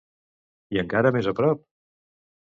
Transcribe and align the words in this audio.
I 0.75 0.81
encara 0.83 1.13
més 1.19 1.31
a 1.33 1.35
prop? 1.41 1.63